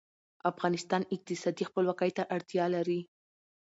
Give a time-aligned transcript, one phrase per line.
[0.51, 2.99] افغانستان اقتصادي خپلواکۍ ته اړتیا لري